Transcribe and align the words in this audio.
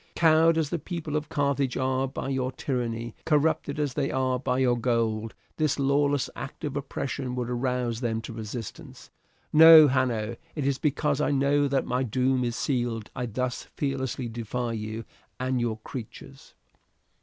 Cowed 0.15 0.57
as 0.57 0.71
the 0.71 0.79
people 0.79 1.15
of 1.15 1.29
Carthage 1.29 1.77
are 1.77 2.07
by 2.07 2.29
your 2.29 2.51
tyranny, 2.51 3.13
corrupted 3.23 3.79
as 3.79 3.93
they 3.93 4.09
are 4.09 4.39
by 4.39 4.57
your 4.57 4.75
gold, 4.75 5.35
this 5.57 5.77
lawless 5.77 6.27
act 6.35 6.63
of 6.63 6.75
oppression 6.75 7.35
would 7.35 7.47
rouse 7.49 8.01
them 8.01 8.19
to 8.21 8.33
resistance. 8.33 9.11
No, 9.53 9.87
Hanno, 9.89 10.37
it 10.55 10.65
is 10.65 10.79
because 10.79 11.21
I 11.21 11.29
know 11.29 11.67
that 11.67 11.85
my 11.85 12.01
doom 12.01 12.43
is 12.43 12.55
sealed 12.55 13.11
I 13.15 13.27
thus 13.27 13.67
fearlessly 13.75 14.27
defy 14.27 14.73
you 14.73 15.05
and 15.39 15.61
your 15.61 15.77
creatures." 15.77 16.55